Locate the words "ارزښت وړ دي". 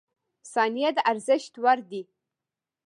1.11-2.01